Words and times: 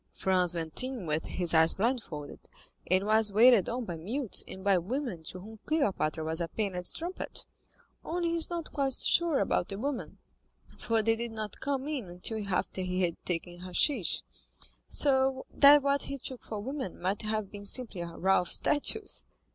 Franz 0.13 0.55
went 0.55 0.83
in 0.83 1.05
with 1.05 1.25
his 1.25 1.53
eyes 1.53 1.75
blindfolded, 1.75 2.39
and 2.89 3.05
was 3.05 3.31
waited 3.31 3.69
on 3.69 3.85
by 3.85 3.95
mutes 3.97 4.43
and 4.47 4.63
by 4.63 4.75
women 4.75 5.21
to 5.21 5.39
whom 5.39 5.59
Cleopatra 5.67 6.23
was 6.23 6.41
a 6.41 6.47
painted 6.47 6.87
strumpet. 6.87 7.45
Only 8.03 8.29
he 8.29 8.35
is 8.37 8.49
not 8.49 8.71
quite 8.71 8.93
sure 8.93 9.37
about 9.37 9.67
the 9.67 9.77
women, 9.77 10.17
for 10.75 11.03
they 11.03 11.15
did 11.15 11.33
not 11.33 11.59
come 11.59 11.87
in 11.87 12.05
until 12.09 12.43
after 12.47 12.81
he 12.81 13.03
had 13.03 13.23
taken 13.27 13.59
hashish, 13.59 14.23
so 14.89 15.45
that 15.53 15.83
what 15.83 16.01
he 16.01 16.17
took 16.17 16.41
for 16.41 16.59
women 16.59 16.99
might 16.99 17.21
have 17.21 17.51
been 17.51 17.67
simply 17.67 18.01
a 18.01 18.07
row 18.07 18.41
of 18.41 18.51
statues." 18.51 19.23